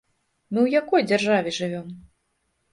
[0.53, 1.95] Мы ў якой дзяржаве жывём?